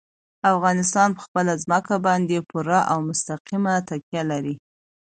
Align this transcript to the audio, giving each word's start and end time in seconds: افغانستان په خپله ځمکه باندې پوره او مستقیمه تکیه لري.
افغانستان 0.53 1.09
په 1.15 1.21
خپله 1.25 1.53
ځمکه 1.63 1.95
باندې 2.05 2.45
پوره 2.49 2.79
او 2.91 2.97
مستقیمه 3.09 3.73
تکیه 3.89 4.23
لري. 4.31 4.55